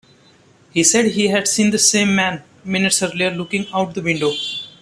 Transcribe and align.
He 0.73 0.83
said 0.83 1.11
he 1.11 1.27
had 1.27 1.47
seen 1.47 1.69
the 1.69 1.77
same 1.77 2.15
man 2.15 2.41
minutes 2.65 3.03
earlier 3.03 3.29
looking 3.29 3.67
out 3.71 3.93
the 3.93 4.01
window. 4.01 4.33